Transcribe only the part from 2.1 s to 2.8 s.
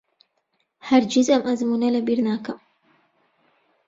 ناکەم.